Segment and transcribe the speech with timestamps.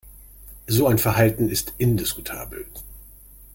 [0.65, 2.65] So ein Verhalten ist indiskutabel.